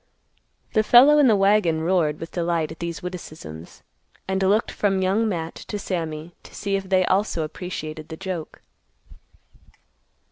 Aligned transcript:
The 0.73 0.81
fellow 0.81 1.19
in 1.19 1.27
the 1.27 1.35
wagon 1.35 1.81
roared 1.81 2.19
with 2.19 2.31
delight 2.31 2.71
at 2.71 2.79
these 2.79 3.03
witticisms, 3.03 3.83
and 4.27 4.41
looked 4.41 4.71
from 4.71 5.03
Young 5.03 5.29
Matt 5.29 5.53
to 5.67 5.77
Sammy 5.77 6.33
to 6.41 6.55
see 6.55 6.75
if 6.75 6.89
they 6.89 7.05
also 7.05 7.43
appreciated 7.43 8.09
the 8.09 8.17
joke. 8.17 8.63